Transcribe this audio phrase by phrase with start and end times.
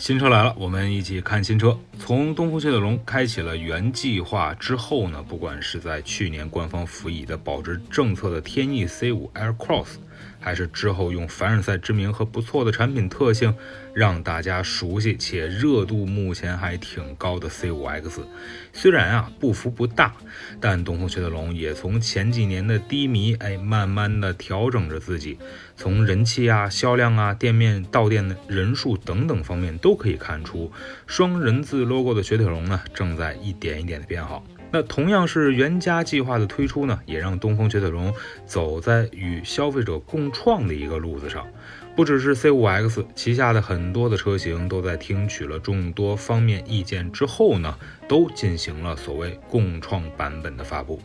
[0.00, 1.78] 新车来了，我们一起看新车。
[1.98, 9.96] 从东风雪铁龙开启了原计划之后呢，不管是在去年官方辅以的保值政策的天翼 C5 Air Cross。
[10.40, 13.54] 还是之后用凡尔赛之名和不错的产品特性，
[13.94, 18.22] 让大家熟悉且热度目前还挺高的 C5X。
[18.72, 20.14] 虽然啊步幅不大，
[20.60, 25.38] 但东风雪铁龙也从前几年的低迷，哎，慢慢的调整着自己。
[25.76, 30.72] 从人气啊、销量啊、店面到店的人数等等方面都可以看出，
[31.06, 34.42] 双人字 logo 的雪铁龙呢，正在一点一点的变好。
[34.72, 38.12] 那同样是原家计划的推出呢，也让东风雪铁龙
[38.46, 41.46] 走在与消费者共创的一个路子上。
[41.96, 47.76] 不只是 C5X 旗下的很多的车型都在听取了众多方面意见之后呢，
[48.08, 51.00] 都进行了所谓共创版本的发布。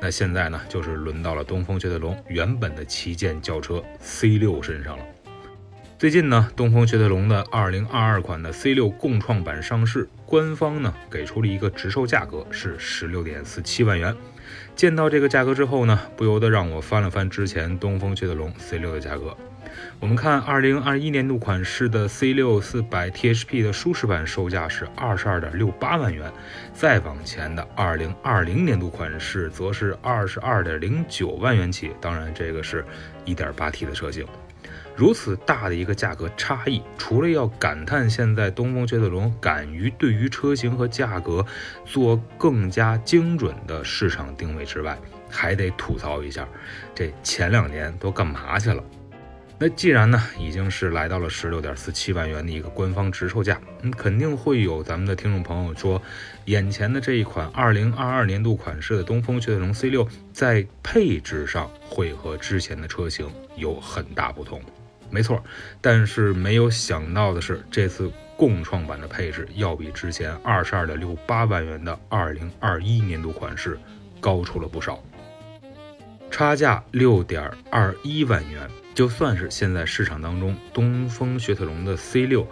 [0.00, 5.04] 那现在呢，就是轮到了东风雪铁龙原本的旗舰轿车 C6 身上了。
[5.98, 14.14] 最近呢，东风雪铁龙的2022款的 C6 共创版上市，官方呢给出了一个直售价格是16.47万元。
[14.74, 19.34] 见到这个价格之后呢，不由得让我翻了翻之前东风雪铁龙 C6 的价格。
[19.98, 26.30] 我们看2021年度款式的 C6 400 THP 的舒适版售价是22.68万元，
[26.74, 31.92] 再往前的2020年度款式则是22.09万元起。
[32.02, 32.84] 当然，这个是
[33.24, 34.26] 一点八 T 的车型。
[34.94, 41.44] 如此大的一个价格差异，除了要感叹现在东风雪铁龙敢于对于车型和价格
[41.84, 44.98] 做更加精准的市场定位之外，
[45.30, 46.48] 还得吐槽一下，
[46.94, 48.82] 这前两年都干嘛去了？
[49.58, 56.00] 那既然呢已经是来到了十六点四七万元的一个官方直售价，嗯，肯定会有咱们的听众朋友说，
[56.44, 64.60] 眼前的这一款二零二二年度款式的东风雪铁龙 C 六，在配置上会和之前的车型有很大不同。
[65.08, 65.42] 没错，
[65.80, 73.78] 但是没有想到的是，这次共创版的配置要比之前二十二点六八万元的二零二一年度款式
[74.20, 75.02] 高出了不少，
[76.30, 78.68] 差价六点二一万元。
[78.96, 82.48] 就算是现在市场当中东风雪铁龙的 C 六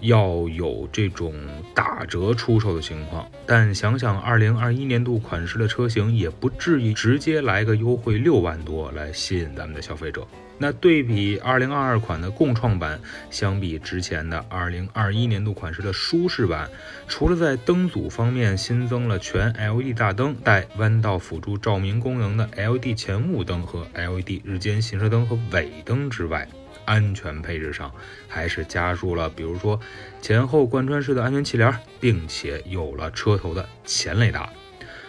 [0.00, 1.34] 要有这种
[1.74, 10.26] 打折出售的情况，但想想二零二一年度款式的车型，也不至于直接来个优惠六万多来吸引咱们的消费者。
[10.58, 12.98] 那对比二零二二款的共创版，
[13.30, 16.70] 相比之前的二零二一年度款式的舒适版，
[17.06, 26.48] 除了在灯组方面新增了全 LED 大灯带弯道辅助照明功能的 LED 前雾灯和 LED 日间行车灯和尾灯之外，
[26.86, 27.92] 安全配置上
[28.26, 29.78] 还是加入了，比如说
[30.22, 34.50] 前后贯穿式的安全气帘，并且有了车头的前雷达，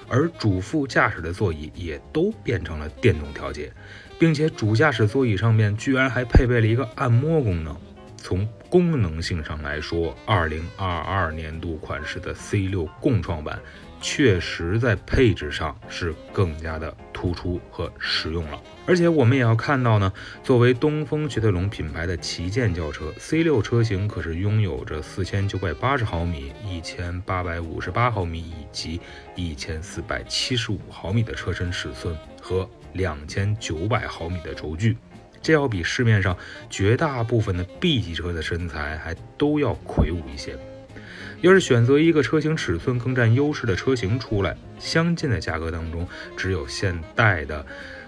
[0.10, 3.72] 而主副驾驶的座椅也都变成了电动调节。
[4.20, 7.78] 并且主驾驶座椅上面居然还配备了一个按摩功能。
[8.28, 13.58] 从功能性上来说，二零二二年度款式的 C 六共创版
[14.02, 18.62] 确实在配置上是更加的突出和实用了。
[18.86, 20.12] 而且我们也要看到呢，
[20.44, 29.00] 作为东风雪铁龙品牌的旗舰轿车，C 六车型可是拥有着四千九百八十毫米、一千八百五十八毫米以及
[29.38, 32.70] 一千四百七十五毫米的车身尺寸和。
[32.94, 34.98] 两千九百毫米的轴距，
[35.48, 36.38] 这要比市面上
[36.70, 40.58] 绝大部分的 B 级车的身材还都要魁梧一些。
[41.40, 47.66] 要是选择一个车型尺寸更占优势的车型出来，相近的价格当中，只有现代的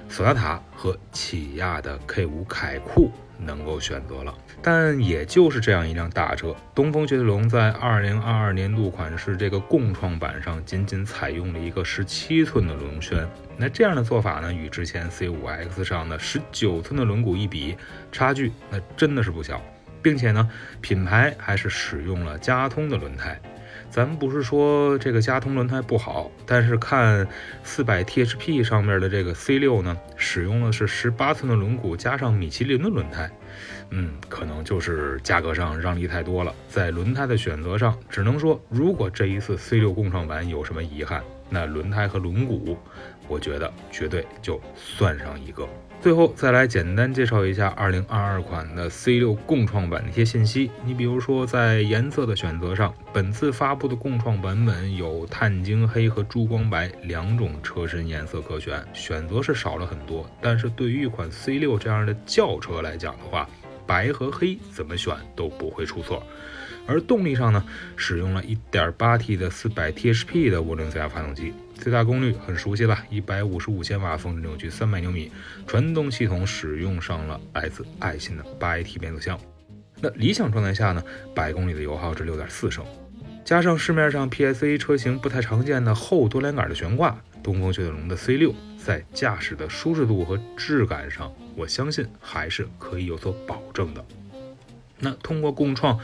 [0.09, 3.09] 索纳塔和起亚的 K 五凯酷。
[3.39, 13.27] 能够选择了，但也就是这样一辆大车，东风雪铁龙在二零二二年度款式这个共创版上仅仅采用了一个十七寸的轮圈。
[13.57, 17.77] 那这样的做法呢，与之前 C5X 上的十九寸的轮毂一比，
[18.12, 19.62] 差距那真的是不小，
[20.01, 20.50] 并且呢，
[20.81, 23.39] 品牌还是使用了加通的轮胎。
[23.89, 27.27] 咱们不是说这个佳通轮胎不好，但是看
[27.63, 33.30] 四百 THP 上面的这个 C 六呢，使用的是十八寸的轮毂加上米其林的轮胎，
[33.89, 36.53] 嗯，可能就是价格上让利太多了。
[36.69, 42.77] 在轮胎的选择上，只能说如果这一次 C 六共创版有什么遗憾，那轮胎和轮毂
[43.27, 45.68] 我觉得绝对就算上一个。
[46.01, 50.72] 最后再来简单介绍一下2022款的 C6 共创版的一些信息。
[50.86, 60.25] 你比如说，在颜色的选择上，本次发布的共创版本有碳晶黑和珠光白两种车身颜色可选，选择是少了很多。
[60.42, 63.50] 但是对于一款 C6 这样的轿车来讲的话，
[63.86, 66.24] 白和黑怎么选都不会出错。
[66.88, 67.62] 而动力上呢，
[67.98, 68.42] 使用了
[68.72, 75.31] 1.8T 的 400THP 的涡轮增压发动机，最大功率很熟悉了，155千瓦，峰值扭矩300牛米。
[75.66, 79.40] 传动系统使用上了来自爱信的 8AT 变速箱。
[80.02, 81.02] 那理想状态下呢，
[81.34, 82.86] 百公里的油耗是6.4升。
[83.46, 94.06] 加上市面上 PSA 车型不太常见的后多连杆的悬挂，东风雪铁龙的 C6 在驾驶的舒适度和质感上，我相信还是可以有所保证的。
[95.00, 96.00] 那通过共创，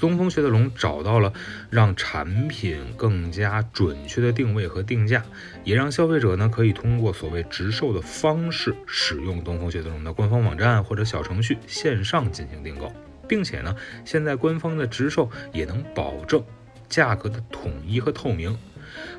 [0.00, 1.32] 东风雪铁龙找到了
[1.70, 5.24] 让产品更加准确的定位和定价，
[5.62, 12.92] 也让消费者呢可以通过所谓直售的方式使用东风雪铁龙的官方网站或者小程序线上进行订购，
[13.28, 16.44] 并且呢，现在官方的直售也能保证
[16.88, 18.58] 价格的统一和透明。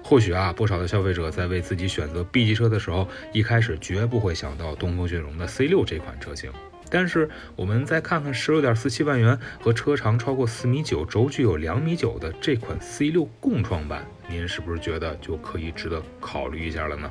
[0.04, 6.52] 或许啊，不少的消费者在为自己选择 B 级车的时候，一开始绝不会想到东风雪铁龙的 C6 这款车型。
[6.92, 17.10] 但是我们再看看十六点四七万元和车长超过四米九、轴距有两米九的这款 C 六共创版，您是不是觉得就可以值得考虑一下了呢？